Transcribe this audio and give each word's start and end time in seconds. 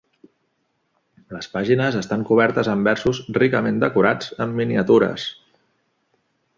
Les 1.35 1.49
pàgines 1.57 1.99
estan 2.01 2.25
cobertes 2.31 2.71
amb 2.73 2.91
versos 2.93 3.21
ricament 3.39 3.81
decorats 3.87 4.35
amb 4.47 4.61
miniatures. 4.63 5.31